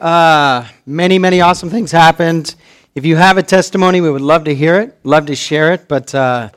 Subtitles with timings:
[0.00, 2.54] Uh, many, many awesome things happened.
[2.94, 5.88] If you have a testimony, we would love to hear it, love to share it,
[5.88, 6.48] but uh,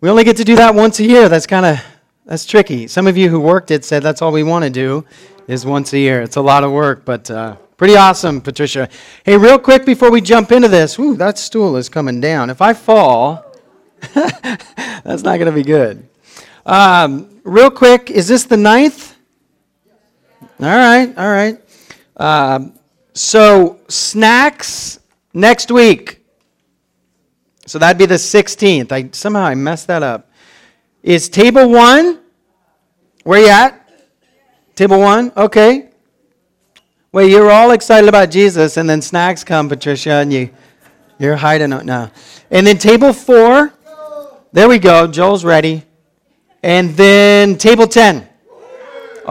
[0.00, 1.28] we only get to do that once a year.
[1.28, 1.84] That's kind of
[2.26, 2.86] that's tricky.
[2.86, 5.04] Some of you who worked it said that's all we want to do
[5.48, 6.22] is once a year.
[6.22, 8.88] It's a lot of work, but uh, pretty awesome, Patricia.
[9.24, 12.50] Hey, real quick before we jump into this, whoo, that stool is coming down.
[12.50, 13.52] If I fall,
[14.14, 16.08] that's not going to be good.
[16.64, 19.16] Um, real quick, is this the ninth?
[20.60, 21.59] All right, all right.
[22.20, 22.74] Um,
[23.14, 25.00] so, snacks
[25.32, 26.22] next week.
[27.66, 28.92] So that'd be the 16th.
[28.92, 30.30] I somehow I messed that up.
[31.02, 32.20] Is table one?
[33.24, 33.88] Where you at?
[34.74, 35.32] Table one?
[35.36, 35.90] Okay.
[37.12, 40.50] Well, you're all excited about Jesus, and then snacks come, Patricia, and you
[41.18, 42.10] you're hiding out now.
[42.50, 43.72] And then table four.
[44.52, 45.06] There we go.
[45.06, 45.84] Joel's ready.
[46.62, 48.29] And then table ten.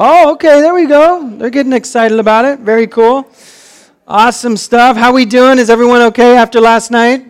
[0.01, 1.29] Oh, okay, there we go.
[1.29, 2.61] They're getting excited about it.
[2.61, 3.29] Very cool.
[4.07, 4.95] Awesome stuff.
[4.95, 5.59] How we doing?
[5.59, 7.25] Is everyone okay after last night?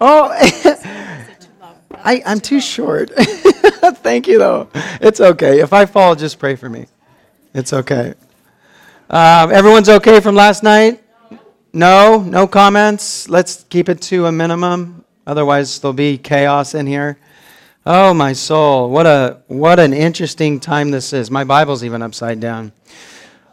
[0.00, 0.30] Oh,
[1.92, 3.10] I, I'm too short.
[3.14, 4.70] Thank you, though.
[5.02, 5.60] It's okay.
[5.60, 6.86] If I fall, just pray for me.
[7.52, 8.14] It's okay.
[9.10, 11.04] Um, everyone's okay from last night?
[11.74, 12.22] No?
[12.22, 13.28] No comments?
[13.28, 15.04] Let's keep it to a minimum.
[15.26, 17.18] Otherwise, there'll be chaos in here.
[17.90, 18.90] Oh, my soul.
[18.90, 21.30] What, a, what an interesting time this is.
[21.30, 22.70] My Bible's even upside down.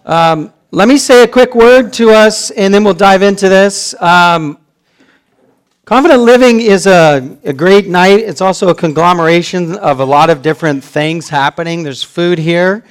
[0.03, 3.95] Um, let me say a quick word to us, and then we'll dive into this.
[4.01, 4.57] Um,
[5.85, 8.19] Confident living is a, a great night.
[8.19, 11.83] It's also a conglomeration of a lot of different things happening.
[11.83, 12.83] There's food here.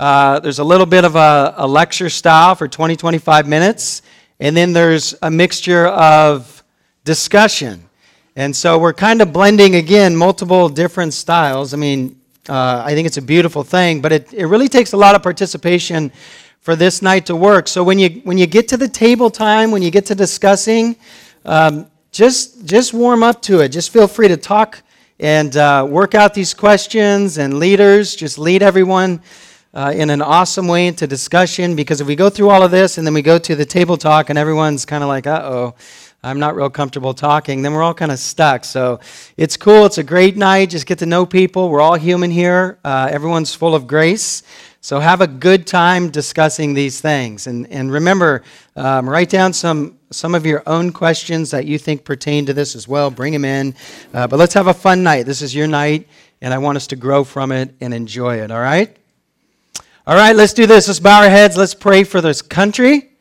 [0.00, 4.00] Uh, there's a little bit of a, a lecture style for 20, 25 minutes.
[4.40, 6.64] And then there's a mixture of
[7.04, 7.85] discussion.
[8.38, 11.72] And so we're kind of blending, again, multiple different styles.
[11.72, 12.20] I mean,
[12.50, 15.22] uh, I think it's a beautiful thing, but it, it really takes a lot of
[15.22, 16.12] participation
[16.60, 17.66] for this night to work.
[17.66, 20.96] So when you, when you get to the table time, when you get to discussing,
[21.46, 23.70] um, just, just warm up to it.
[23.70, 24.82] Just feel free to talk
[25.18, 27.38] and uh, work out these questions.
[27.38, 29.22] And leaders, just lead everyone
[29.72, 32.98] uh, in an awesome way into discussion because if we go through all of this
[32.98, 35.74] and then we go to the table talk and everyone's kind of like, uh oh
[36.26, 38.64] I'm not real comfortable talking, then we're all kind of stuck.
[38.64, 38.98] So
[39.36, 39.86] it's cool.
[39.86, 40.70] It's a great night.
[40.70, 41.68] Just get to know people.
[41.68, 42.78] We're all human here.
[42.84, 44.42] Uh, everyone's full of grace.
[44.80, 47.46] So have a good time discussing these things.
[47.46, 48.42] And, and remember,
[48.74, 52.74] um, write down some, some of your own questions that you think pertain to this
[52.74, 53.08] as well.
[53.08, 53.76] Bring them in.
[54.12, 55.26] Uh, but let's have a fun night.
[55.26, 56.08] This is your night,
[56.40, 58.96] and I want us to grow from it and enjoy it, all right?
[60.08, 60.88] All right, let's do this.
[60.88, 61.56] Let's bow our heads.
[61.56, 63.15] Let's pray for this country.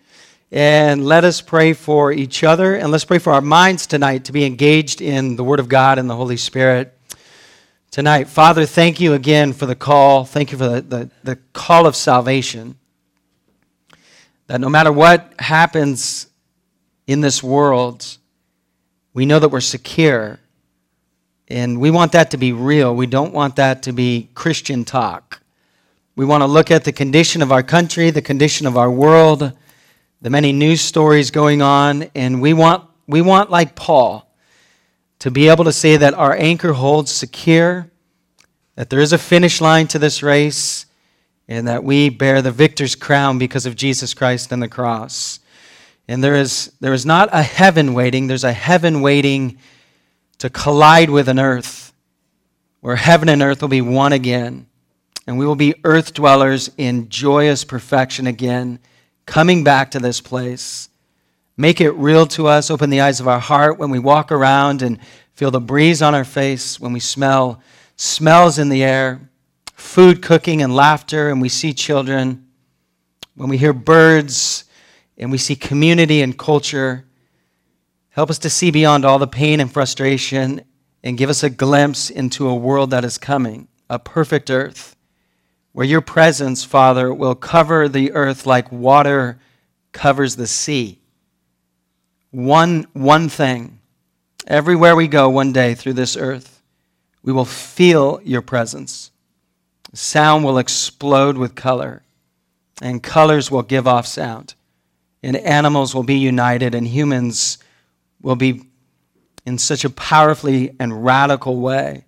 [0.52, 4.32] And let us pray for each other and let's pray for our minds tonight to
[4.32, 6.96] be engaged in the Word of God and the Holy Spirit
[7.90, 8.28] tonight.
[8.28, 10.24] Father, thank you again for the call.
[10.24, 12.78] Thank you for the, the, the call of salvation.
[14.46, 16.28] That no matter what happens
[17.08, 18.06] in this world,
[19.16, 20.40] we know that we're secure.
[21.48, 22.96] And we want that to be real.
[22.96, 25.42] We don't want that to be Christian talk.
[26.16, 29.54] We want to look at the condition of our country, the condition of our world
[30.22, 34.30] the many news stories going on, and we want, we want, like Paul,
[35.20, 37.90] to be able to say that our anchor holds secure,
[38.76, 40.86] that there is a finish line to this race,
[41.48, 45.40] and that we bear the victor's crown because of Jesus Christ and the cross.
[46.08, 49.60] And there is, there is not a heaven waiting, there's a heaven waiting
[50.40, 51.94] to collide with an earth
[52.82, 54.68] where heaven and earth will be one again.
[55.28, 58.80] And we will be earth dwellers in joyous perfection again
[59.26, 60.90] coming back to this place.
[61.58, 62.70] Make it real to us.
[62.70, 65.00] Open the eyes of our heart when we walk around and
[65.34, 67.62] feel the breeze on our face, when we smell
[67.98, 69.22] smells in the air,
[69.74, 72.46] food cooking and laughter, and we see children,
[73.36, 74.66] when we hear birds
[75.18, 77.06] and we see community and culture.
[78.10, 80.62] Help us to see beyond all the pain and frustration
[81.04, 84.96] and give us a glimpse into a world that is coming, a perfect earth
[85.76, 89.38] where your presence, Father, will cover the earth like water
[89.92, 91.02] covers the sea.
[92.32, 93.80] One, one thing.
[94.48, 96.62] Everywhere we go one day through this earth,
[97.24, 99.12] we will feel your presence.
[99.92, 102.04] Sound will explode with color,
[102.82, 104.56] and colors will give off sound.
[105.22, 107.58] And animals will be united, and humans
[108.22, 108.64] will be
[109.46, 112.06] in such a powerfully and radical way,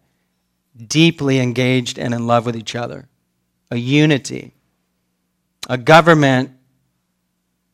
[0.78, 3.10] deeply engaged and in love with each other
[3.70, 4.54] a unity,
[5.70, 6.52] a government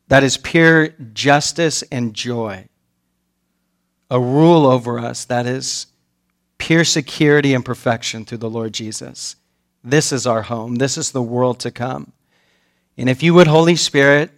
[0.08, 2.66] that is pure justice and joy,
[4.10, 5.86] a rule over us that is
[6.58, 9.36] pure security and perfection through the Lord Jesus.
[9.82, 10.76] This is our home.
[10.76, 12.12] This is the world to come.
[12.96, 14.30] And if you would, Holy Spirit,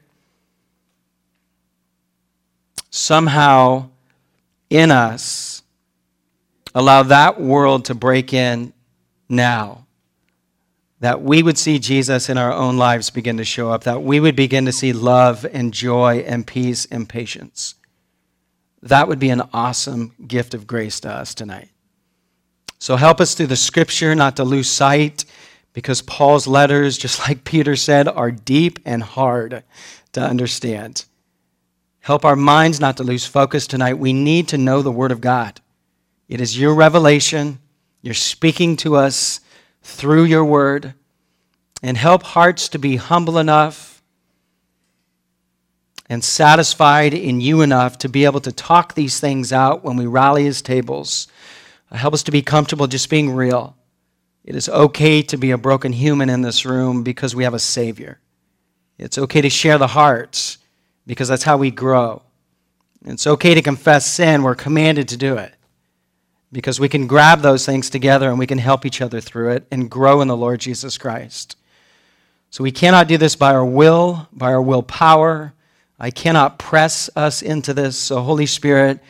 [2.91, 3.91] somehow
[4.71, 5.63] in us
[6.75, 8.73] allow that world to break in
[9.29, 9.86] now.
[11.07, 14.19] That we would see Jesus in our own lives begin to show up, that we
[14.19, 17.77] would begin to see love and joy and peace and patience.
[18.83, 21.69] That would be an awesome gift of grace to us tonight.
[22.81, 25.25] So help us through the scripture not to lose sight
[25.75, 29.63] because Paul's letters, just like Peter said, are deep and hard
[30.11, 31.05] to understand.
[32.01, 33.95] Help our minds not to lose focus tonight.
[33.95, 35.61] We need to know the Word of God.
[36.29, 37.61] It is your revelation.
[38.03, 39.39] You're speaking to us
[39.87, 40.95] through your Word.
[41.83, 44.03] And help hearts to be humble enough
[46.09, 50.07] and satisfied in you enough to be able to talk these things out when we
[50.07, 51.29] rally as tables.
[51.93, 53.77] Help us to be comfortable just being real.
[54.45, 57.59] It is okay to be a broken human in this room because we have a
[57.59, 58.21] Savior.
[58.99, 60.59] It's okay to share the hearts
[61.07, 62.23] because that's how we grow.
[63.05, 64.43] It's okay to confess sin.
[64.43, 65.56] We're commanded to do it
[66.53, 69.67] because we can grab those things together and we can help each other through it
[69.71, 71.57] and grow in the Lord Jesus Christ.
[72.51, 75.53] So we cannot do this by our will, by our willpower.
[75.99, 77.97] I cannot press us into this.
[77.97, 79.01] So, Holy Spirit,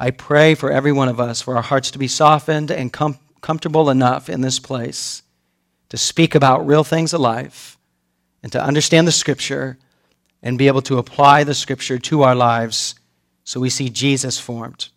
[0.00, 3.18] I pray for every one of us for our hearts to be softened and com-
[3.40, 5.22] comfortable enough in this place
[5.88, 7.78] to speak about real things of life
[8.42, 9.78] and to understand the Scripture
[10.42, 12.94] and be able to apply the Scripture to our lives
[13.44, 14.88] so we see Jesus formed.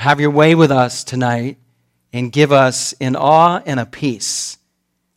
[0.00, 1.58] Have your way with us tonight
[2.10, 4.56] and give us an awe and a peace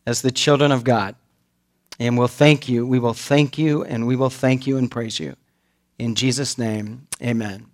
[0.06, 1.14] as the children of God.
[1.98, 2.86] And we'll thank you.
[2.86, 5.36] We will thank you and we will thank you and praise you.
[5.98, 7.64] In Jesus' name, amen.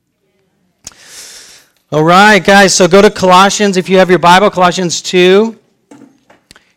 [1.91, 5.59] All right, guys, so go to Colossians if you have your Bible, Colossians 2.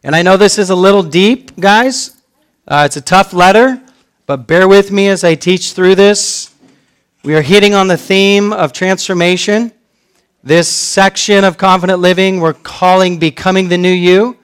[0.04, 2.20] And I know this is a little deep, guys.
[2.68, 3.80] Uh, it's a tough letter,
[4.26, 6.52] but bear with me as I teach through this.
[7.24, 9.72] We are hitting on the theme of transformation.
[10.46, 14.38] This section of Confident Living we're calling Becoming the New You.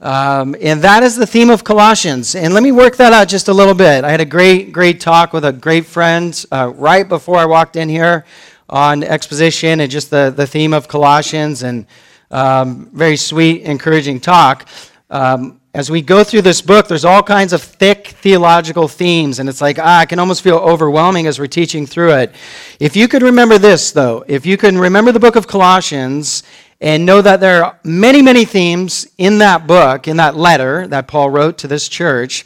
[0.00, 2.34] Um, and that is the theme of Colossians.
[2.34, 4.02] And let me work that out just a little bit.
[4.02, 7.76] I had a great, great talk with a great friend uh, right before I walked
[7.76, 8.24] in here
[8.68, 11.86] on exposition and just the, the theme of Colossians and
[12.32, 14.66] um, very sweet, encouraging talk.
[15.08, 19.48] Um, as we go through this book, there's all kinds of thick theological themes, and
[19.48, 22.34] it's like, ah, I can almost feel overwhelming as we're teaching through it.
[22.78, 26.42] If you could remember this, though, if you can remember the book of Colossians
[26.82, 31.08] and know that there are many, many themes in that book, in that letter that
[31.08, 32.44] Paul wrote to this church,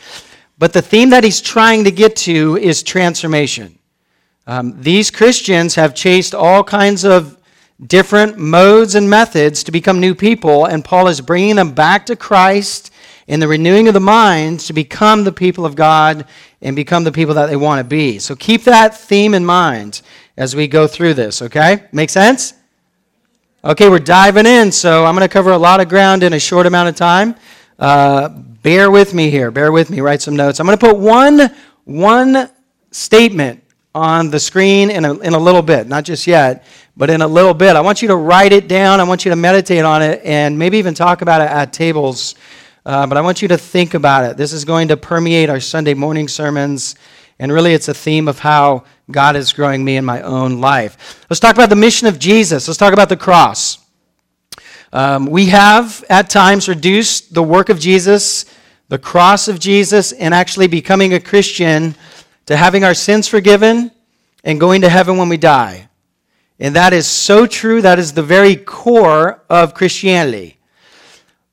[0.56, 3.76] but the theme that he's trying to get to is transformation.
[4.46, 7.36] Um, these Christians have chased all kinds of
[7.84, 12.14] different modes and methods to become new people, and Paul is bringing them back to
[12.14, 12.92] Christ
[13.26, 16.26] in the renewing of the mind to become the people of God
[16.62, 18.18] and become the people that they want to be.
[18.18, 20.02] So keep that theme in mind
[20.36, 21.84] as we go through this, okay?
[21.92, 22.54] Make sense?
[23.64, 26.38] Okay, we're diving in, so I'm going to cover a lot of ground in a
[26.38, 27.34] short amount of time.
[27.78, 29.50] Uh, bear with me here.
[29.50, 30.00] Bear with me.
[30.00, 30.60] Write some notes.
[30.60, 31.50] I'm going to put one,
[31.84, 32.50] one
[32.92, 33.62] statement
[33.94, 36.64] on the screen in a, in a little bit, not just yet,
[36.96, 37.76] but in a little bit.
[37.76, 39.00] I want you to write it down.
[39.00, 42.34] I want you to meditate on it and maybe even talk about it at tables.
[42.86, 44.36] Uh, but I want you to think about it.
[44.36, 46.94] This is going to permeate our Sunday morning sermons.
[47.40, 51.26] And really, it's a theme of how God is growing me in my own life.
[51.28, 52.68] Let's talk about the mission of Jesus.
[52.68, 53.84] Let's talk about the cross.
[54.92, 58.44] Um, we have at times reduced the work of Jesus,
[58.88, 61.96] the cross of Jesus, and actually becoming a Christian
[62.46, 63.90] to having our sins forgiven
[64.44, 65.88] and going to heaven when we die.
[66.60, 67.82] And that is so true.
[67.82, 70.55] That is the very core of Christianity.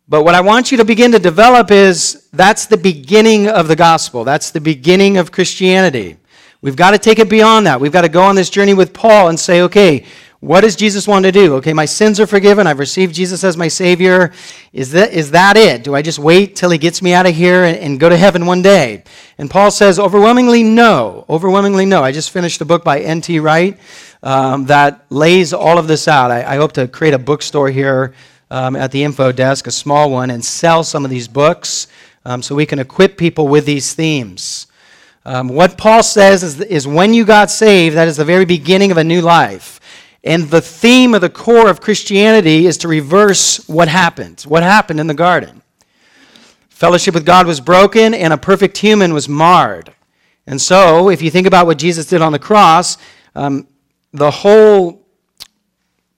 [0.08, 3.76] But what I want you to begin to develop is that's the beginning of the
[3.76, 4.26] gospel.
[4.26, 6.18] That's the beginning of Christianity.
[6.62, 7.80] We've got to take it beyond that.
[7.80, 10.06] We've got to go on this journey with Paul and say, okay,
[10.42, 11.56] what does Jesus want to do?
[11.56, 12.68] Okay, my sins are forgiven.
[12.68, 14.34] I've received Jesus as my Savior.
[14.74, 15.86] Is that, is that it?
[15.86, 18.18] Do I just wait till He gets me out of here and, and go to
[18.18, 19.06] heaven one day?
[19.38, 21.26] And Paul says, overwhelmingly no.
[21.30, 22.04] Overwhelmingly no.
[22.04, 23.40] I just finished a book by N.T.
[23.40, 23.80] Wright
[24.22, 26.30] um, that lays all of this out.
[26.30, 28.14] I, I hope to create a bookstore here
[28.54, 31.88] um, at the info desk, a small one, and sell some of these books
[32.24, 34.68] um, so we can equip people with these themes.
[35.26, 38.92] Um, what Paul says is, is when you got saved, that is the very beginning
[38.92, 39.80] of a new life.
[40.24, 44.42] And the theme of the core of Christianity is to reverse what happened.
[44.42, 45.64] What happened in the garden?
[46.70, 49.92] Fellowship with God was broken, and a perfect human was marred.
[50.46, 53.00] And so, if you think about what Jesus did on the cross,
[53.34, 53.68] um,
[54.12, 55.03] the whole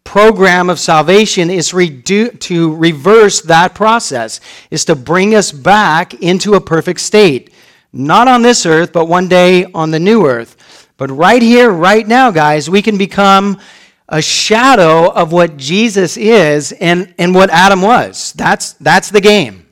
[0.06, 4.40] program of salvation is redu- to reverse that process,
[4.72, 7.52] is to bring us back into a perfect state.
[7.92, 10.88] Not on this earth, but one day on the new earth.
[10.96, 13.60] But right here, right now, guys, we can become
[14.08, 18.32] a shadow of what Jesus is and, and what Adam was.
[18.34, 19.66] That's, that's the game.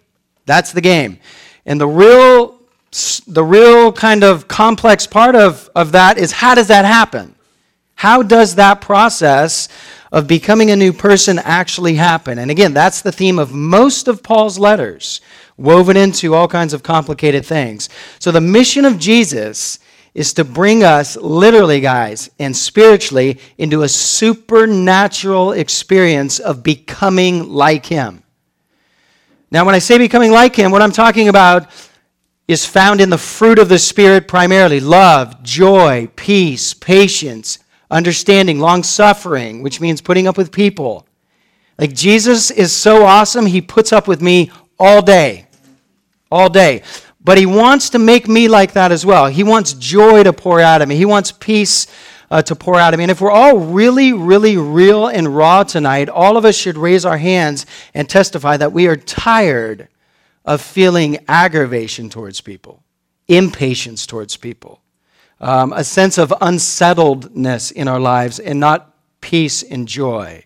[0.46, 1.20] That's the game.
[1.66, 2.60] And the real,
[3.28, 7.36] the real kind of complex part of, of that is how does that happen?
[7.96, 9.70] How does that process
[10.14, 12.38] of becoming a new person actually happen?
[12.38, 15.20] And again, that's the theme of most of Paul's letters,
[15.58, 17.90] woven into all kinds of complicated things.
[18.20, 19.80] So the mission of Jesus
[20.14, 27.88] is to bring us, literally, guys, and spiritually, into a supernatural experience of becoming like
[27.88, 28.22] Him.
[29.50, 31.68] Now, when I say becoming like Him, what I'm talking about
[32.48, 37.58] is found in the fruit of the Spirit primarily love, joy, peace, patience,
[37.94, 41.08] understanding, long suffering, which means putting up with people.
[41.78, 45.48] Like Jesus is so awesome, He puts up with me all day.
[46.32, 46.84] All day.
[47.24, 49.28] But he wants to make me like that as well.
[49.28, 51.88] He wants joy to pour out of me, he wants peace
[52.30, 53.06] uh, to pour out of me.
[53.06, 57.06] And if we're all really, really real and raw tonight, all of us should raise
[57.06, 59.88] our hands and testify that we are tired
[60.44, 62.84] of feeling aggravation towards people,
[63.28, 64.82] impatience towards people,
[65.40, 70.44] um, a sense of unsettledness in our lives, and not peace and joy.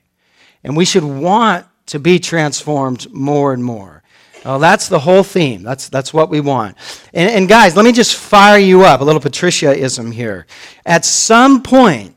[0.64, 4.04] And we should want to be transformed more and more.
[4.46, 5.64] Well, that's the whole theme.
[5.64, 6.78] That's, that's what we want.
[7.14, 10.46] And, and guys, let me just fire you up a little Patriciaism here.
[10.86, 12.16] At some point,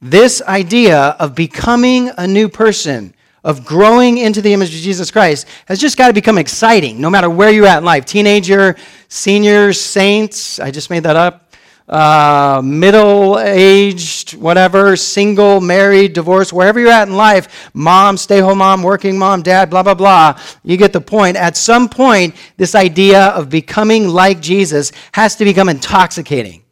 [0.00, 5.46] this idea of becoming a new person, of growing into the image of Jesus Christ,
[5.66, 8.04] has just got to become exciting, no matter where you're at in life.
[8.04, 8.76] Teenager,
[9.08, 11.45] senior, saints, I just made that up
[11.88, 18.58] uh, middle aged, whatever, single, married, divorced, wherever you're at in life, mom, stay home
[18.58, 21.36] mom, working mom, dad, blah, blah, blah, you get the point.
[21.36, 26.62] At some point, this idea of becoming like Jesus has to become intoxicating.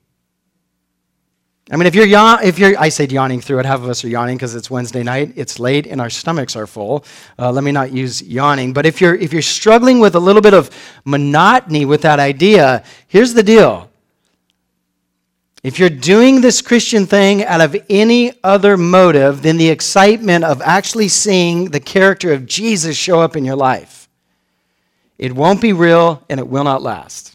[1.71, 4.05] I mean, if you're, yawn, if you're, I said yawning through it, half of us
[4.05, 7.07] are yawning because it's Wednesday night, it's late, and our stomachs are full.
[7.39, 8.75] Uh, let me not use yawning.
[8.75, 10.71] But if you're, if you're struggling with a little bit of
[11.07, 13.91] monotony with that idea, here's the deal
[15.65, 20.61] if you're doing this Christian thing out of any other motive than the excitement of
[20.61, 24.07] actually seeing the character of Jesus show up in your life,
[25.17, 27.35] it won't be real and it will not last.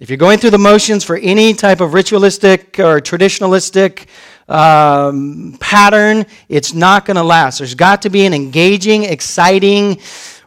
[0.00, 4.06] If you're going through the motions for any type of ritualistic or traditionalistic
[4.48, 7.58] um, pattern, it's not going to last.
[7.58, 10.00] There's got to be an engaging, exciting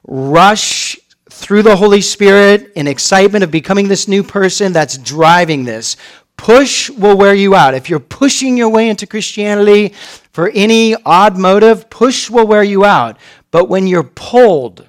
[0.07, 0.97] rush
[1.35, 5.97] through the Holy Spirit and excitement of becoming this new person that's driving this.
[6.37, 7.73] Push will wear you out.
[7.73, 9.89] If you're pushing your way into Christianity
[10.31, 13.17] for any odd motive, push will wear you out.
[13.51, 14.87] But when you're pulled,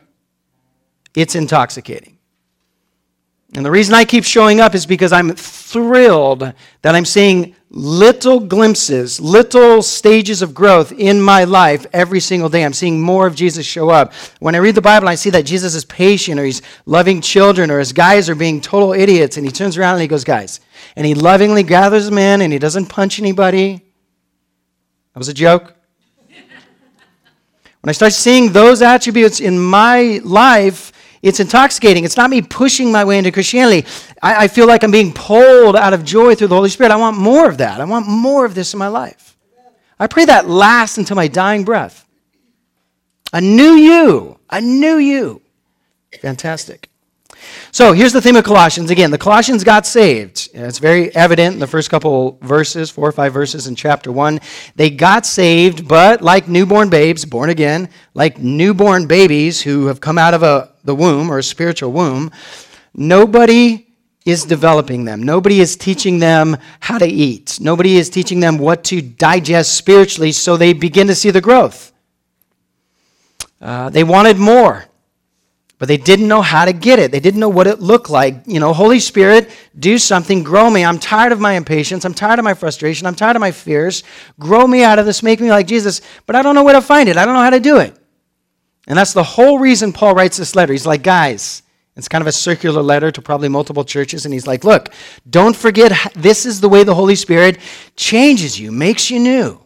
[1.16, 2.16] it's intoxicating.
[3.54, 8.40] And the reason I keep showing up is because I'm thrilled that I'm seeing little
[8.40, 12.64] glimpses, little stages of growth in my life every single day.
[12.64, 14.14] I'm seeing more of Jesus show up.
[14.40, 17.70] When I read the Bible, I see that Jesus is patient or he's loving children
[17.70, 19.36] or his guys are being total idiots.
[19.36, 20.60] And he turns around and he goes, Guys.
[20.96, 23.82] And he lovingly gathers them in and he doesn't punch anybody.
[25.12, 25.74] That was a joke.
[26.28, 30.92] when I start seeing those attributes in my life,
[31.26, 32.04] it's intoxicating.
[32.04, 33.86] It's not me pushing my way into Christianity.
[34.22, 36.92] I, I, feel like I'm being pulled out of joy through the Holy Spirit.
[36.92, 37.80] I want more of that.
[37.80, 39.36] I want more of this in my life.
[39.98, 42.06] I pray that lasts until my dying breath.
[43.32, 44.38] A new you.
[44.50, 45.42] A new you.
[46.20, 46.90] Fantastic.
[47.72, 48.90] So here's the theme of Colossians.
[48.90, 50.48] Again, the Colossians got saved.
[50.54, 54.40] It's very evident in the first couple verses, four or five verses in chapter one.
[54.76, 60.16] They got saved, but like newborn babes, born again, like newborn babies who have come
[60.16, 62.30] out of a, the womb or a spiritual womb,
[62.94, 63.86] nobody
[64.24, 65.22] is developing them.
[65.22, 67.58] Nobody is teaching them how to eat.
[67.60, 71.92] Nobody is teaching them what to digest spiritually so they begin to see the growth.
[73.60, 74.86] Uh, they wanted more
[75.78, 77.10] but they didn't know how to get it.
[77.10, 78.42] They didn't know what it looked like.
[78.46, 80.84] You know, Holy Spirit, do something, grow me.
[80.84, 82.04] I'm tired of my impatience.
[82.04, 83.06] I'm tired of my frustration.
[83.06, 84.02] I'm tired of my fears.
[84.38, 86.80] Grow me out of this, make me like Jesus, but I don't know where to
[86.80, 87.16] find it.
[87.16, 87.96] I don't know how to do it.
[88.86, 90.72] And that's the whole reason Paul writes this letter.
[90.72, 91.62] He's like, guys,
[91.96, 94.24] it's kind of a circular letter to probably multiple churches.
[94.24, 94.90] And he's like, look,
[95.28, 97.58] don't forget, this is the way the Holy Spirit
[97.96, 99.65] changes you, makes you new.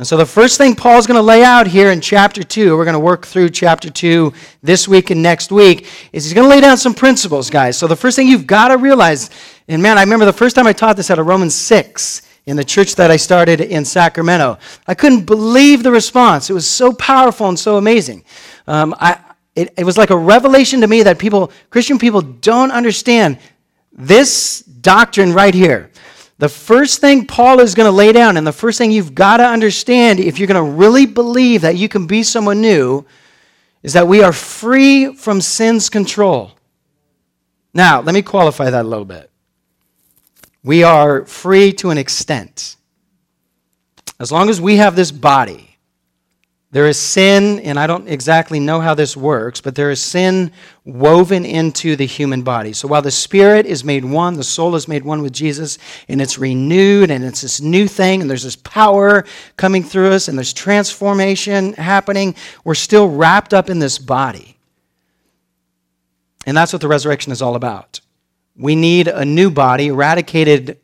[0.00, 2.86] And so, the first thing Paul's going to lay out here in chapter 2, we're
[2.86, 6.48] going to work through chapter 2 this week and next week, is he's going to
[6.48, 7.76] lay down some principles, guys.
[7.76, 9.28] So, the first thing you've got to realize,
[9.68, 12.56] and man, I remember the first time I taught this out of Romans 6 in
[12.56, 14.56] the church that I started in Sacramento.
[14.86, 16.48] I couldn't believe the response.
[16.48, 18.24] It was so powerful and so amazing.
[18.66, 19.20] Um, I,
[19.54, 23.38] it, it was like a revelation to me that people, Christian people, don't understand.
[23.92, 25.90] This doctrine right here.
[26.40, 29.36] The first thing Paul is going to lay down, and the first thing you've got
[29.36, 33.04] to understand if you're going to really believe that you can be someone new,
[33.82, 36.52] is that we are free from sin's control.
[37.74, 39.30] Now, let me qualify that a little bit.
[40.64, 42.76] We are free to an extent.
[44.18, 45.69] As long as we have this body,
[46.72, 50.52] there is sin, and I don't exactly know how this works, but there is sin
[50.84, 52.72] woven into the human body.
[52.72, 56.22] So while the spirit is made one, the soul is made one with Jesus, and
[56.22, 59.24] it's renewed, and it's this new thing, and there's this power
[59.56, 64.56] coming through us, and there's transformation happening, we're still wrapped up in this body.
[66.46, 68.00] And that's what the resurrection is all about.
[68.56, 70.79] We need a new body, eradicated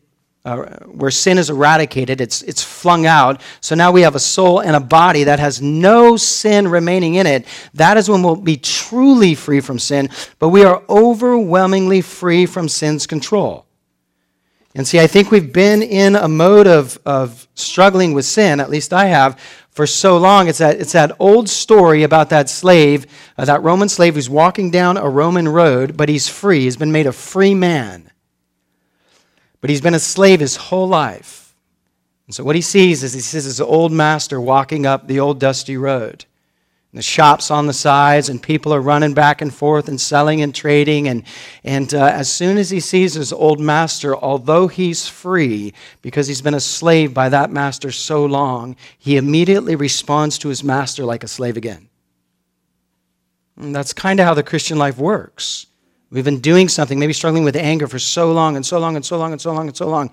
[0.46, 3.40] uh, where sin is eradicated, it's, it's flung out.
[3.60, 7.26] So now we have a soul and a body that has no sin remaining in
[7.26, 7.46] it.
[7.74, 12.68] That is when we'll be truly free from sin, but we are overwhelmingly free from
[12.68, 13.66] sin's control.
[14.76, 18.70] And see, I think we've been in a mode of, of struggling with sin, at
[18.70, 20.46] least I have, for so long.
[20.46, 24.70] It's that, it's that old story about that slave, uh, that Roman slave who's walking
[24.70, 26.60] down a Roman road, but he's free.
[26.60, 28.12] He's been made a free man.
[29.60, 31.54] But he's been a slave his whole life.
[32.26, 35.38] And so what he sees is he sees his old master walking up the old
[35.38, 36.24] dusty road.
[36.92, 40.40] And the shops on the sides, and people are running back and forth and selling
[40.42, 41.08] and trading.
[41.08, 41.22] And,
[41.62, 45.72] and uh, as soon as he sees his old master, although he's free
[46.02, 50.64] because he's been a slave by that master so long, he immediately responds to his
[50.64, 51.88] master like a slave again.
[53.56, 55.66] And that's kind of how the Christian life works.
[56.10, 59.04] We've been doing something, maybe struggling with anger for so long and so long and
[59.04, 60.10] so long and so long and so long.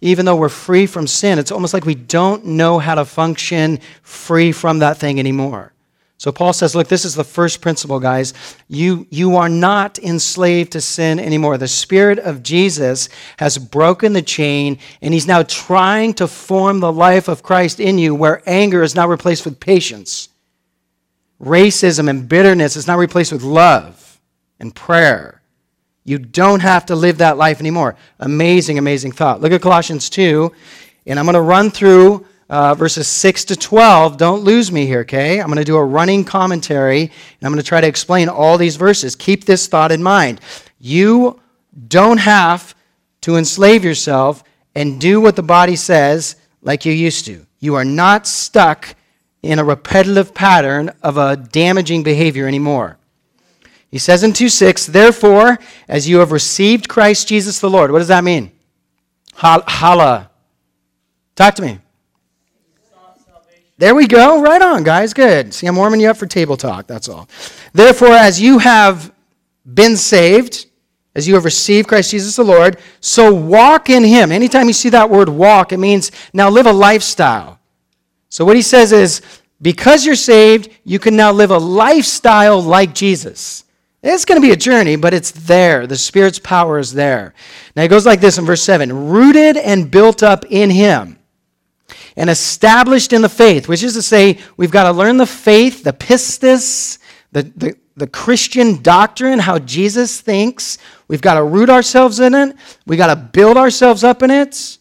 [0.00, 3.78] Even though we're free from sin, it's almost like we don't know how to function
[4.02, 5.72] free from that thing anymore.
[6.18, 8.32] So Paul says, look, this is the first principle, guys.
[8.68, 11.58] You, you are not enslaved to sin anymore.
[11.58, 16.92] The Spirit of Jesus has broken the chain, and he's now trying to form the
[16.92, 20.30] life of Christ in you, where anger is now replaced with patience.
[21.40, 24.18] Racism and bitterness is now replaced with love
[24.58, 25.35] and prayer.
[26.06, 27.96] You don't have to live that life anymore.
[28.20, 29.40] Amazing, amazing thought.
[29.40, 30.52] Look at Colossians 2,
[31.06, 34.16] and I'm going to run through uh, verses 6 to 12.
[34.16, 35.40] Don't lose me here, okay?
[35.40, 37.10] I'm going to do a running commentary, and
[37.42, 39.16] I'm going to try to explain all these verses.
[39.16, 40.40] Keep this thought in mind.
[40.78, 41.40] You
[41.88, 42.76] don't have
[43.22, 44.44] to enslave yourself
[44.76, 47.44] and do what the body says like you used to.
[47.58, 48.94] You are not stuck
[49.42, 52.96] in a repetitive pattern of a damaging behavior anymore.
[53.90, 57.98] He says in 2 6, Therefore, as you have received Christ Jesus the Lord, what
[57.98, 58.50] does that mean?
[59.34, 60.30] Hala.
[61.34, 61.78] Talk to me.
[63.78, 64.40] There we go.
[64.40, 65.12] Right on, guys.
[65.12, 65.52] Good.
[65.52, 66.86] See, I'm warming you up for table talk.
[66.86, 67.28] That's all.
[67.74, 69.12] Therefore, as you have
[69.74, 70.66] been saved,
[71.14, 74.32] as you have received Christ Jesus the Lord, so walk in Him.
[74.32, 77.58] Anytime you see that word walk, it means now live a lifestyle.
[78.30, 79.20] So, what he says is,
[79.60, 83.64] because you're saved, you can now live a lifestyle like Jesus.
[84.08, 85.86] It's going to be a journey, but it's there.
[85.86, 87.34] The Spirit's power is there.
[87.74, 91.18] Now it goes like this in verse 7 rooted and built up in Him
[92.16, 95.82] and established in the faith, which is to say, we've got to learn the faith,
[95.82, 96.98] the pistis,
[97.32, 100.78] the, the, the Christian doctrine, how Jesus thinks.
[101.08, 104.78] We've got to root ourselves in it, we've got to build ourselves up in it.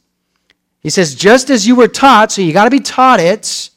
[0.82, 3.72] He says, just as you were taught, so you got to be taught it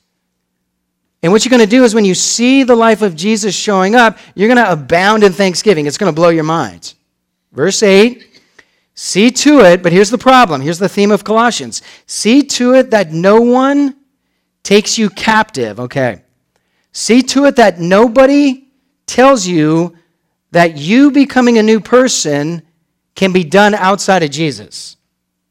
[1.22, 3.94] and what you're going to do is when you see the life of Jesus showing
[3.94, 5.86] up, you're going to abound in thanksgiving.
[5.86, 6.94] It's going to blow your mind.
[7.52, 8.24] Verse 8
[8.94, 10.60] See to it, but here's the problem.
[10.60, 11.82] Here's the theme of Colossians.
[12.06, 13.96] See to it that no one
[14.64, 15.78] takes you captive.
[15.78, 16.22] Okay.
[16.90, 18.68] See to it that nobody
[19.06, 19.96] tells you
[20.50, 22.62] that you becoming a new person
[23.14, 24.96] can be done outside of Jesus.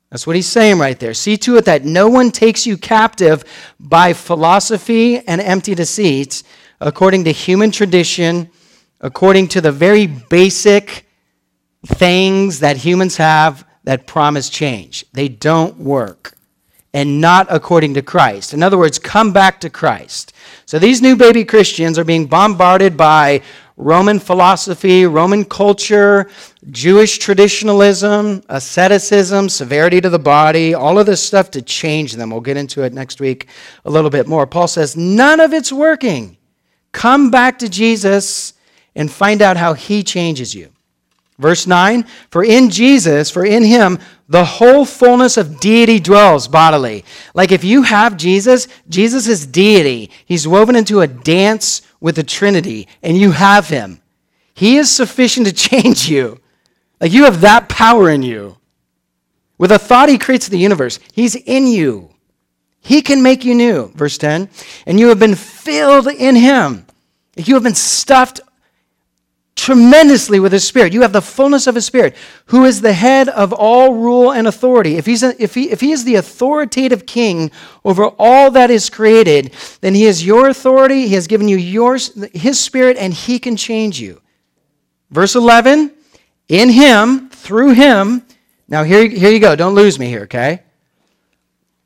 [0.10, 1.14] That's what he's saying right there.
[1.14, 3.44] See to it that no one takes you captive
[3.80, 6.44] by philosophy and empty deceit,
[6.80, 8.50] according to human tradition,
[9.02, 11.06] according to the very basic
[11.86, 15.06] things that humans have that promise change.
[15.14, 16.34] They don't work.
[16.94, 18.54] And not according to Christ.
[18.54, 20.34] In other words, come back to Christ.
[20.66, 23.42] So these new baby Christians are being bombarded by
[23.78, 26.30] Roman philosophy, Roman culture,
[26.72, 32.32] Jewish traditionalism, asceticism, severity to the body, all of this stuff to change them.
[32.32, 33.48] We'll get into it next week
[33.86, 34.48] a little bit more.
[34.48, 36.38] Paul says, none of it's working.
[36.92, 38.54] Come back to Jesus
[38.96, 40.72] and find out how he changes you.
[41.38, 47.06] Verse 9, for in Jesus, for in him, the whole fullness of deity dwells bodily.
[47.36, 50.10] Like if you have Jesus, Jesus is deity.
[50.26, 54.02] He's woven into a dance with the Trinity, and you have him.
[54.54, 56.40] He is sufficient to change you.
[57.00, 58.58] Like you have that power in you.
[59.58, 61.00] With a thought, he creates the universe.
[61.14, 62.10] He's in you.
[62.80, 63.92] He can make you new.
[63.96, 64.50] Verse 10
[64.86, 66.86] And you have been filled in him.
[67.36, 68.40] You have been stuffed
[69.58, 70.94] tremendously with his spirit.
[70.94, 72.16] You have the fullness of his spirit,
[72.46, 74.96] who is the head of all rule and authority.
[74.96, 77.52] If, he's a, if, he, if he is the authoritative king
[77.84, 81.08] over all that is created, then he is your authority.
[81.08, 84.22] He has given you his spirit, and he can change you.
[85.10, 85.92] Verse 11
[86.48, 88.24] In him, through him,
[88.68, 89.56] now here, here you go.
[89.56, 90.62] Don't lose me here, okay?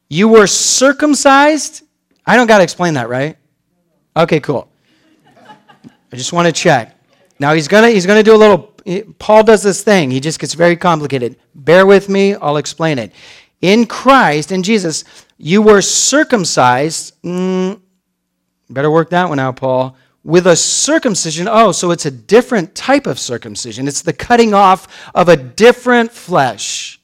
[0.09, 1.83] You were circumcised.
[2.25, 3.37] I don't got to explain that, right?
[4.15, 4.69] Okay, cool.
[6.11, 7.00] I just want to check.
[7.41, 8.71] Now he's gonna he's gonna do a little.
[9.17, 10.11] Paul does this thing.
[10.11, 11.37] He just gets very complicated.
[11.55, 12.35] Bear with me.
[12.35, 13.13] I'll explain it.
[13.61, 15.03] In Christ, in Jesus,
[15.39, 17.19] you were circumcised.
[17.23, 17.81] Mm,
[18.69, 19.95] better work that one out, Paul.
[20.23, 21.47] With a circumcision.
[21.49, 23.87] Oh, so it's a different type of circumcision.
[23.87, 27.01] It's the cutting off of a different flesh.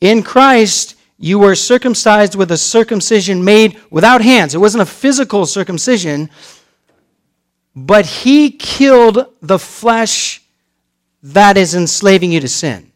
[0.00, 4.56] In Christ, you were circumcised with a circumcision made without hands.
[4.56, 6.30] It wasn't a physical circumcision,
[7.86, 10.42] but he killed the flesh
[11.22, 12.90] that is enslaving you to sin.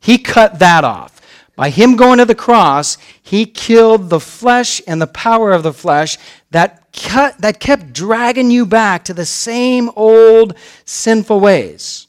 [0.00, 1.20] He cut that off.
[1.56, 5.74] By him going to the cross, he killed the flesh and the power of the
[5.74, 6.16] flesh
[6.50, 10.54] that, cut, that kept dragging you back to the same old
[10.86, 12.06] sinful ways.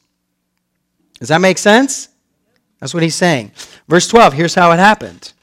[1.19, 2.09] Does that make sense?
[2.79, 3.51] That's what he's saying.
[3.87, 5.33] Verse 12, here's how it happened.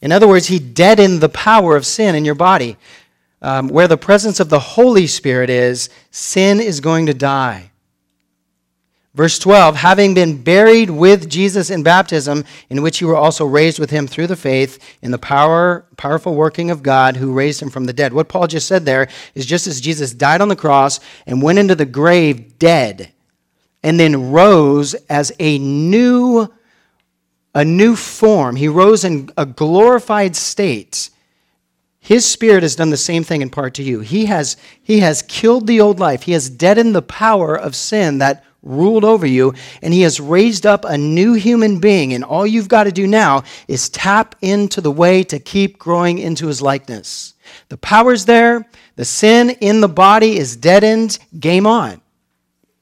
[0.00, 2.76] In other words, he deadened the power of sin in your body
[3.42, 7.70] um, where the presence of the Holy Spirit is, sin is going to die.
[9.16, 13.78] Verse 12, having been buried with Jesus in baptism, in which you were also raised
[13.78, 17.70] with him through the faith in the power, powerful working of God who raised him
[17.70, 18.12] from the dead.
[18.12, 21.58] What Paul just said there is just as Jesus died on the cross and went
[21.58, 23.10] into the grave dead,
[23.82, 26.52] and then rose as a new,
[27.54, 28.56] a new form.
[28.56, 31.08] He rose in a glorified state
[32.06, 33.98] his spirit has done the same thing in part to you.
[33.98, 36.22] He has, he has killed the old life.
[36.22, 40.66] He has deadened the power of sin that ruled over you, and he has raised
[40.66, 42.12] up a new human being.
[42.12, 46.18] And all you've got to do now is tap into the way to keep growing
[46.18, 47.34] into his likeness.
[47.70, 48.64] The power's there,
[48.94, 51.18] the sin in the body is deadened.
[51.40, 52.00] Game on.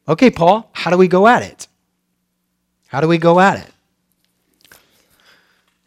[0.06, 1.66] Okay, Paul, how do we go at it?
[2.88, 3.73] How do we go at it?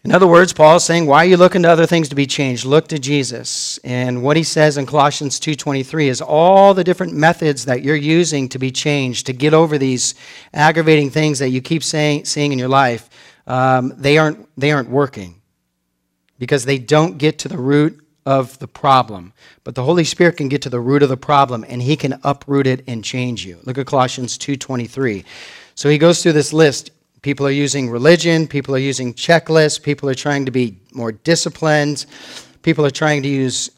[0.08, 2.26] In other words, Paul is saying, why are you looking to other things to be
[2.26, 2.64] changed?
[2.64, 3.78] Look to Jesus.
[3.80, 8.48] And what he says in Colossians 2.23 is all the different methods that you're using
[8.48, 10.16] to be changed, to get over these
[10.54, 13.10] aggravating things that you keep saying, seeing in your life,
[13.48, 15.42] um, they, aren't, they aren't working
[16.40, 19.34] because they don't get to the root of the problem.
[19.66, 22.18] But the Holy Spirit can get to the root of the problem and he can
[22.24, 23.60] uproot it and change you.
[23.66, 25.26] Look at Colossians 2.23.
[25.76, 26.92] So he goes through this list.
[27.28, 32.06] People are using religion, people are using checklists, people are trying to be more disciplined,
[32.62, 33.70] people are trying to use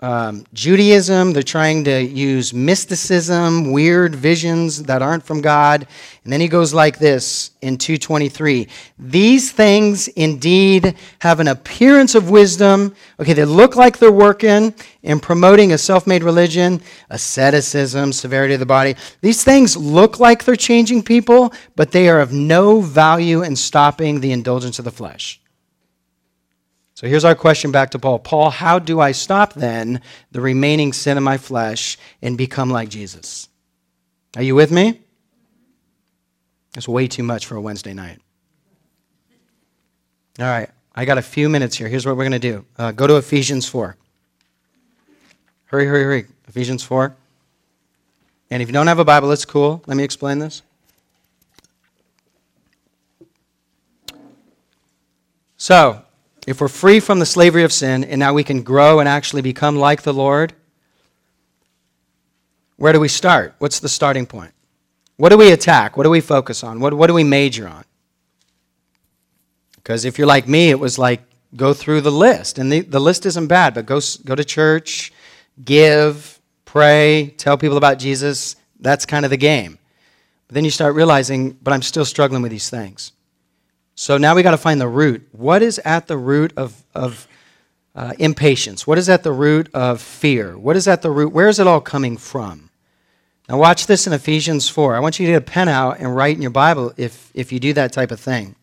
[0.00, 5.88] um, Judaism, they're trying to use mysticism, weird visions that aren't from God.
[6.22, 12.30] And then he goes like this in 223 These things indeed have an appearance of
[12.30, 12.94] wisdom.
[13.18, 16.80] Okay, they look like they're working in promoting a self made religion,
[17.10, 18.94] asceticism, severity of the body.
[19.20, 24.20] These things look like they're changing people, but they are of no value in stopping
[24.20, 25.40] the indulgence of the flesh.
[26.98, 30.00] So here's our question back to Paul Paul, how do I stop then
[30.32, 33.48] the remaining sin in my flesh and become like Jesus?
[34.34, 35.00] Are you with me?
[36.72, 38.18] That's way too much for a Wednesday night.
[40.40, 41.86] All right, I got a few minutes here.
[41.86, 43.96] Here's what we're going to do uh, go to Ephesians 4.
[45.66, 46.26] Hurry, hurry, hurry.
[46.48, 47.14] Ephesians 4.
[48.50, 49.84] And if you don't have a Bible, it's cool.
[49.86, 50.62] Let me explain this.
[55.58, 56.02] So,
[56.48, 59.42] if we're free from the slavery of sin and now we can grow and actually
[59.42, 60.54] become like the Lord,
[62.76, 63.54] where do we start?
[63.58, 64.54] What's the starting point?
[65.18, 65.98] What do we attack?
[65.98, 66.80] What do we focus on?
[66.80, 67.84] What, what do we major on?
[69.76, 71.20] Because if you're like me, it was like
[71.54, 72.56] go through the list.
[72.58, 75.12] And the, the list isn't bad, but go, go to church,
[75.62, 78.56] give, pray, tell people about Jesus.
[78.80, 79.78] That's kind of the game.
[80.46, 83.12] But then you start realizing, but I'm still struggling with these things.
[84.00, 85.26] So now we got to find the root.
[85.32, 87.26] What is at the root of, of
[87.96, 88.86] uh, impatience?
[88.86, 90.56] What is at the root of fear?
[90.56, 91.32] What is at the root?
[91.32, 92.70] Where is it all coming from?
[93.48, 94.94] Now, watch this in Ephesians 4.
[94.94, 97.50] I want you to get a pen out and write in your Bible if, if
[97.50, 98.54] you do that type of thing.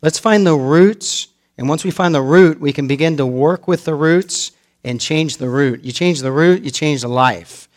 [0.00, 3.68] Let's find the roots, and once we find the root, we can begin to work
[3.68, 5.84] with the roots and change the root.
[5.84, 7.68] You change the root, you change the life.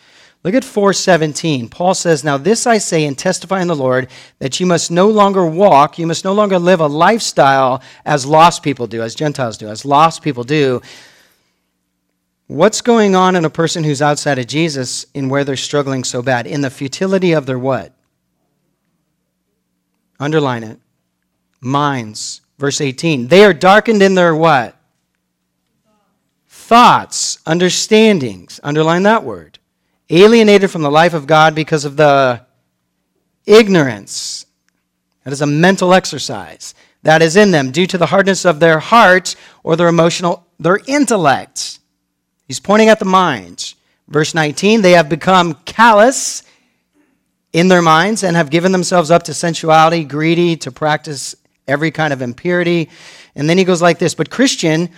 [0.43, 1.69] Look at 417.
[1.69, 5.07] Paul says, Now this I say and testify in the Lord that you must no
[5.07, 9.57] longer walk, you must no longer live a lifestyle as lost people do, as Gentiles
[9.57, 10.81] do, as lost people do.
[12.47, 16.21] What's going on in a person who's outside of Jesus in where they're struggling so
[16.21, 16.45] bad?
[16.45, 17.93] In the futility of their what?
[20.19, 20.79] Underline it.
[21.61, 22.41] Minds.
[22.59, 23.29] Verse 18.
[23.29, 24.75] They are darkened in their what?
[26.49, 28.59] Thoughts, understandings.
[28.61, 29.52] Underline that word
[30.13, 32.41] alienated from the life of God because of the
[33.45, 34.45] ignorance.
[35.23, 38.79] That is a mental exercise that is in them due to the hardness of their
[38.79, 41.79] heart or their emotional, their intellect.
[42.47, 43.75] He's pointing at the mind.
[44.07, 46.43] Verse 19, they have become callous
[47.51, 51.35] in their minds and have given themselves up to sensuality, greedy, to practice
[51.67, 52.89] every kind of impurity.
[53.35, 54.89] And then he goes like this, but Christian,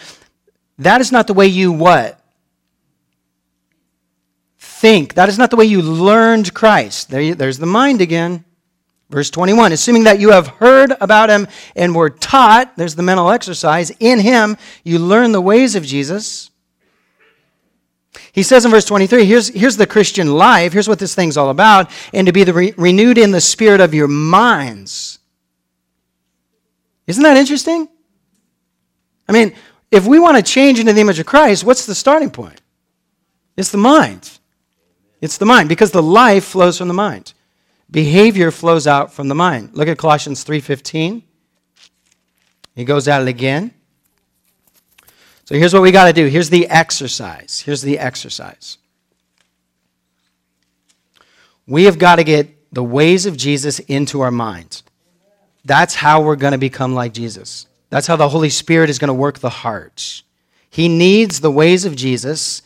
[0.79, 2.19] that is not the way you what?
[4.85, 5.15] Think.
[5.15, 7.09] That is not the way you learned Christ.
[7.09, 8.45] There, there's the mind again.
[9.09, 13.31] Verse 21 Assuming that you have heard about him and were taught, there's the mental
[13.31, 16.51] exercise, in him you learn the ways of Jesus.
[18.31, 21.49] He says in verse 23 here's, here's the Christian life, here's what this thing's all
[21.49, 25.17] about, and to be re- renewed in the spirit of your minds.
[27.07, 27.89] Isn't that interesting?
[29.27, 29.55] I mean,
[29.89, 32.61] if we want to change into the image of Christ, what's the starting point?
[33.57, 34.37] It's the mind.
[35.25, 37.33] It's the mind because the life flows from the mind.
[37.89, 39.71] Behavior flows out from the mind.
[39.73, 41.23] Look at Colossians 3:15.
[42.75, 43.73] He goes at it again.
[45.45, 46.27] So here's what we got to do.
[46.27, 47.63] Here's the exercise.
[47.65, 48.77] Here's the exercise.
[51.65, 54.83] We have got to get the ways of Jesus into our minds.
[55.63, 57.65] That's how we're going to become like Jesus.
[57.89, 60.21] That's how the Holy Spirit is going to work the heart.
[60.69, 62.61] He needs the ways of Jesus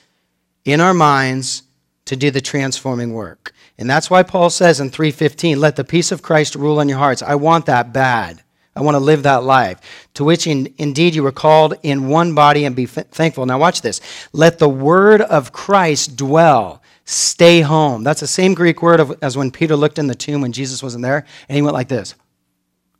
[0.65, 1.63] in our minds
[2.09, 3.53] to do the transforming work.
[3.77, 6.97] And that's why Paul says in 3:15, "Let the peace of Christ rule in your
[6.97, 8.41] hearts." I want that bad.
[8.75, 9.77] I want to live that life.
[10.15, 13.45] To which in, indeed you were called in one body and be f- thankful.
[13.45, 14.01] Now watch this.
[14.33, 16.81] Let the word of Christ dwell.
[17.05, 18.03] Stay home.
[18.03, 20.81] That's the same Greek word of, as when Peter looked in the tomb when Jesus
[20.81, 22.15] wasn't there and he went like this.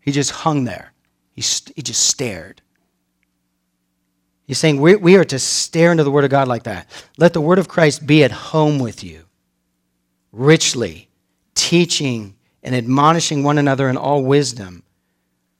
[0.02, 0.93] He just hung there.
[1.34, 2.62] He, st- he just stared.
[4.49, 6.89] He's saying we, we are to stare into the Word of God like that.
[7.19, 9.25] Let the Word of Christ be at home with you,
[10.31, 11.07] richly,
[11.53, 14.81] teaching and admonishing one another in all wisdom.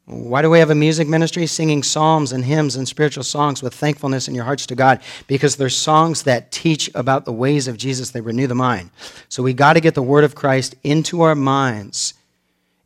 [0.06, 1.46] Why do we have a music ministry?
[1.46, 5.56] Singing psalms and hymns and spiritual songs with thankfulness in your hearts to God because
[5.56, 8.10] they're songs that teach about the ways of Jesus.
[8.10, 8.90] They renew the mind.
[9.28, 12.16] So we got to get the Word of Christ into our minds.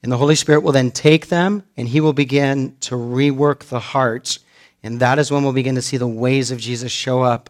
[0.03, 3.79] And the Holy Spirit will then take them and He will begin to rework the
[3.79, 4.39] hearts
[4.84, 7.50] and that is when we'll begin to see the ways of Jesus show up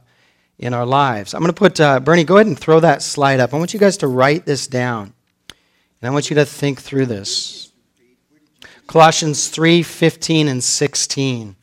[0.59, 1.33] in our lives.
[1.33, 3.53] I'm going to put, uh, Bernie, go ahead and throw that slide up.
[3.53, 5.13] I want you guys to write this down.
[5.49, 7.71] And I want you to think through this.
[8.87, 11.55] Colossians 3 15 and 16.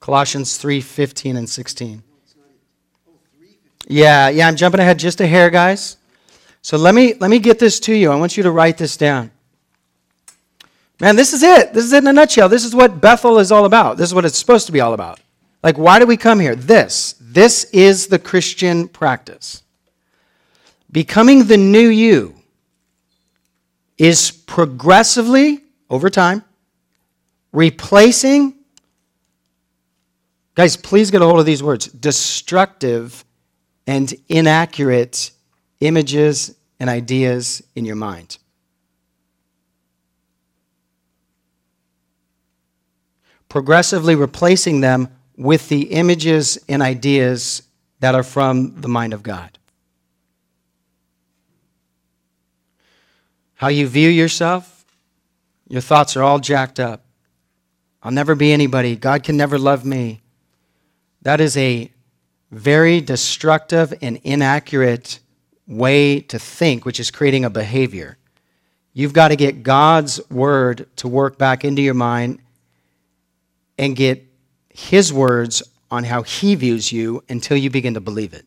[0.00, 2.02] Colossians 3 15 and 16.
[3.86, 5.98] Yeah, yeah, I'm jumping ahead just a hair, guys.
[6.62, 8.10] So let me let me get this to you.
[8.10, 9.30] I want you to write this down.
[11.00, 11.72] Man, this is it.
[11.72, 12.48] This is it in a nutshell.
[12.48, 13.96] This is what Bethel is all about.
[13.96, 15.20] This is what it's supposed to be all about.
[15.62, 16.54] Like, why do we come here?
[16.54, 17.16] This.
[17.20, 19.62] This is the Christian practice.
[20.92, 22.36] Becoming the new you
[23.98, 26.44] is progressively, over time,
[27.52, 28.54] replacing,
[30.54, 33.24] guys, please get a hold of these words destructive
[33.86, 35.30] and inaccurate
[35.80, 38.38] images and ideas in your mind.
[43.54, 47.62] Progressively replacing them with the images and ideas
[48.00, 49.60] that are from the mind of God.
[53.54, 54.84] How you view yourself,
[55.68, 57.04] your thoughts are all jacked up.
[58.02, 58.96] I'll never be anybody.
[58.96, 60.20] God can never love me.
[61.22, 61.92] That is a
[62.50, 65.20] very destructive and inaccurate
[65.68, 68.18] way to think, which is creating a behavior.
[68.94, 72.40] You've got to get God's word to work back into your mind
[73.78, 74.24] and get
[74.68, 78.46] his words on how he views you until you begin to believe it.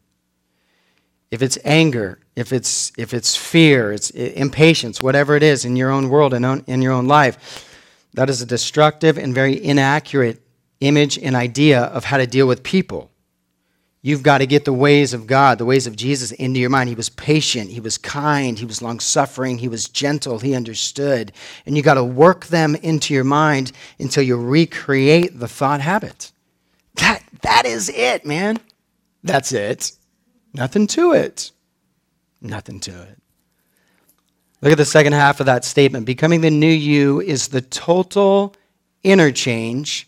[1.32, 5.92] If it's anger, if it's if it's fear, it's impatience, whatever it is in your
[5.92, 7.66] own world and in your own life,
[8.14, 10.42] that is a destructive and very inaccurate
[10.80, 13.12] image and idea of how to deal with people.
[14.08, 16.88] You've got to get the ways of God, the ways of Jesus into your mind.
[16.88, 21.34] He was patient, he was kind, he was long suffering, he was gentle, he understood.
[21.66, 26.32] And you got to work them into your mind until you recreate the thought habit.
[26.96, 28.60] That, that is it, man.
[29.26, 29.92] That's it.
[30.54, 31.52] Nothing to it.
[32.40, 33.22] Nothing to it.
[34.62, 36.06] Look at the second half of that statement.
[36.06, 38.56] Becoming the new you is the total
[39.04, 40.08] interchange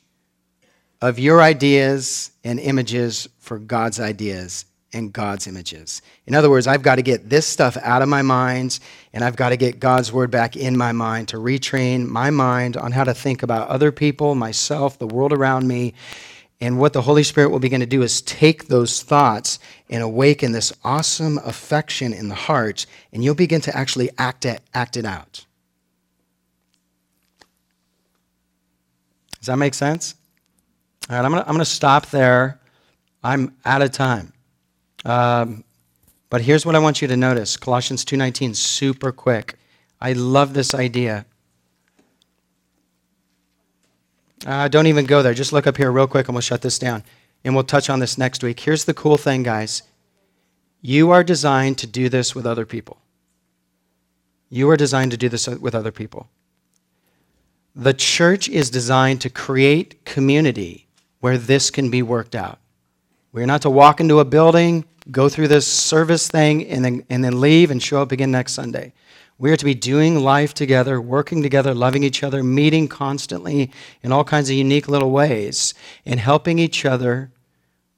[1.01, 6.01] of your ideas and images for God's ideas and God's images.
[6.25, 8.79] In other words, I've got to get this stuff out of my mind
[9.13, 12.75] and I've got to get God's word back in my mind to retrain my mind
[12.75, 15.93] on how to think about other people, myself, the world around me.
[16.61, 19.59] And what the Holy Spirit will begin to do is take those thoughts
[19.89, 24.61] and awaken this awesome affection in the heart, and you'll begin to actually act it,
[24.73, 25.45] act it out.
[29.39, 30.15] Does that make sense?
[31.09, 32.59] All right, I'm going to I'm to stop there.
[33.23, 34.31] I'm out of time.
[35.05, 35.63] Um,
[36.29, 39.55] but here's what I want you to notice Colossians 2.19, super quick.
[39.99, 41.25] I love this idea.
[44.45, 45.33] Uh, don't even go there.
[45.33, 47.03] Just look up here real quick and we'll shut this down.
[47.43, 48.59] And we'll touch on this next week.
[48.59, 49.81] Here's the cool thing, guys.
[50.81, 52.97] You are designed to do this with other people.
[54.49, 56.29] You are designed to do this with other people.
[57.75, 60.88] The church is designed to create community
[61.19, 62.59] where this can be worked out.
[63.31, 67.23] We're not to walk into a building, go through this service thing, and then, and
[67.23, 68.93] then leave and show up again next Sunday.
[69.37, 73.71] We are to be doing life together, working together, loving each other, meeting constantly
[74.03, 75.73] in all kinds of unique little ways,
[76.05, 77.31] and helping each other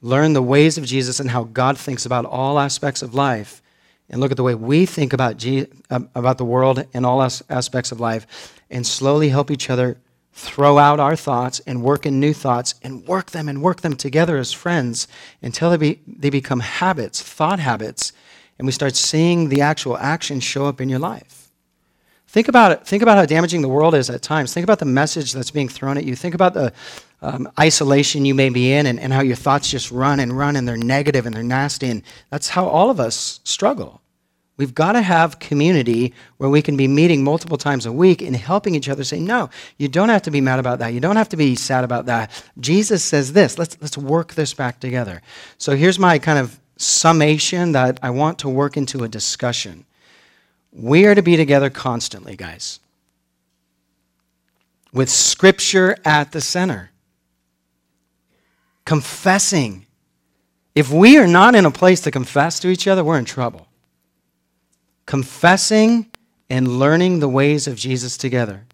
[0.02, 3.62] learn the ways of Jesus and how God thinks about all aspects of life,
[4.10, 7.22] and look at the way we think about, Je- uh, about the world and all
[7.22, 9.98] aspects of life, and slowly help each other
[10.34, 13.96] throw out our thoughts and work in new thoughts and work them and work them
[13.96, 15.08] together as friends
[15.42, 18.14] until they, be, they become habits, thought habits,
[18.58, 21.50] and we start seeing the actual action show up in your life.
[22.28, 22.88] Think about it.
[22.88, 24.54] Think about how damaging the world is at times.
[24.54, 26.16] Think about the message that's being thrown at you.
[26.16, 26.72] Think about the
[27.22, 30.56] um, isolation you may be in and, and how your thoughts just run and run
[30.56, 31.90] and they're negative and they're nasty.
[31.90, 34.02] And that's how all of us struggle.
[34.62, 38.36] We've got to have community where we can be meeting multiple times a week and
[38.36, 40.94] helping each other say, no, you don't have to be mad about that.
[40.94, 42.30] You don't have to be sad about that.
[42.60, 43.58] Jesus says this.
[43.58, 45.24] Let's, let's work this back together.
[45.58, 49.84] So here's my kind of summation that I want to work into a discussion.
[50.72, 52.80] We are to be together constantly, guys,
[54.94, 56.92] with Scripture at the center,
[58.86, 59.88] confessing.
[60.76, 63.66] If we are not in a place to confess to each other, we're in trouble
[65.06, 66.08] confessing
[66.50, 68.66] and learning the ways of Jesus together.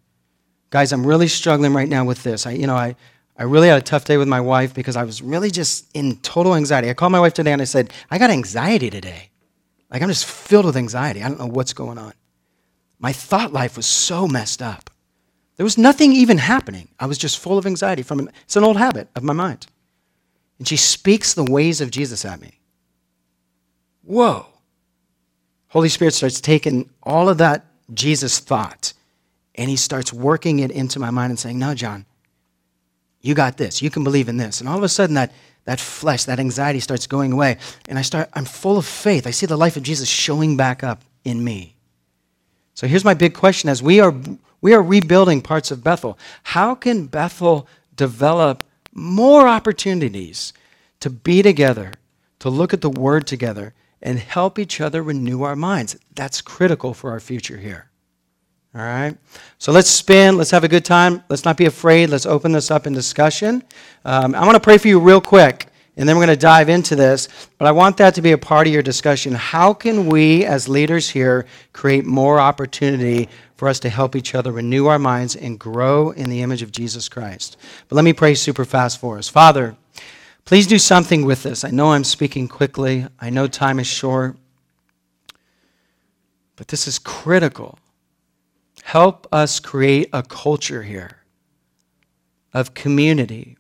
[0.69, 2.45] Guys, I'm really struggling right now with this.
[2.45, 2.95] I, you know, I,
[3.37, 6.17] I really had a tough day with my wife because I was really just in
[6.17, 6.89] total anxiety.
[6.89, 9.29] I called my wife today and I said, I got anxiety today.
[9.91, 11.23] Like, I'm just filled with anxiety.
[11.23, 12.13] I don't know what's going on.
[12.99, 14.89] My thought life was so messed up.
[15.55, 16.89] There was nothing even happening.
[16.99, 19.67] I was just full of anxiety from an, it's an old habit of my mind.
[20.59, 22.59] And she speaks the ways of Jesus at me.
[24.03, 24.47] Whoa.
[25.69, 28.93] Holy Spirit starts taking all of that Jesus thought
[29.55, 32.05] and he starts working it into my mind and saying, No, John,
[33.21, 33.81] you got this.
[33.81, 34.59] You can believe in this.
[34.59, 35.33] And all of a sudden, that,
[35.65, 37.57] that flesh, that anxiety starts going away.
[37.89, 39.27] And I start, I'm full of faith.
[39.27, 41.75] I see the life of Jesus showing back up in me.
[42.73, 44.15] So here's my big question as we are,
[44.61, 46.17] we are rebuilding parts of Bethel.
[46.43, 50.53] How can Bethel develop more opportunities
[50.99, 51.93] to be together,
[52.39, 55.97] to look at the word together, and help each other renew our minds.
[56.15, 57.89] That's critical for our future here.
[58.75, 59.17] All right?
[59.57, 60.37] So let's spin.
[60.37, 61.23] Let's have a good time.
[61.29, 62.09] Let's not be afraid.
[62.09, 63.63] Let's open this up in discussion.
[64.05, 66.69] Um, I want to pray for you real quick, and then we're going to dive
[66.69, 67.27] into this.
[67.57, 69.33] But I want that to be a part of your discussion.
[69.33, 74.51] How can we, as leaders here, create more opportunity for us to help each other
[74.51, 77.57] renew our minds and grow in the image of Jesus Christ?
[77.89, 79.27] But let me pray super fast for us.
[79.27, 79.75] Father,
[80.47, 81.65] Please do something with this.
[81.65, 84.37] I know I'm speaking quickly, I know time is short,
[86.55, 87.77] but this is critical.
[88.83, 91.17] Help us create a culture here
[92.53, 93.57] of community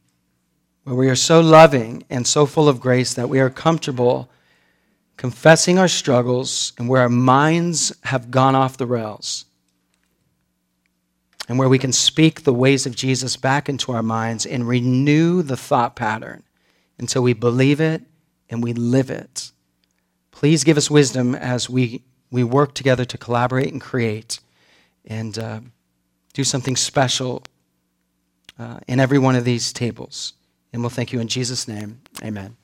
[0.85, 4.29] where we are so loving and so full of grace that we are comfortable
[5.17, 9.43] confessing our struggles and where our minds have gone off the rails
[11.49, 15.41] and where we can speak the ways of Jesus back into our minds and renew
[15.41, 16.43] the thought pattern
[16.99, 18.01] until we believe it
[18.49, 19.51] and we live it.
[20.31, 24.39] Please give us wisdom as we, we work together to collaborate and create
[25.05, 25.59] and uh,
[26.33, 27.43] do something special
[28.59, 30.33] uh, in every one of these tables.
[30.73, 32.01] And we'll thank you in Jesus' name.
[32.23, 32.55] Amen.